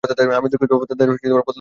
আমি 0.33 0.47
দুঃখিত 0.51 0.71
পাপ্পা, 0.71 0.87
তাদের 0.91 1.07
বদলাতে 1.09 1.31
হবে। 1.31 1.43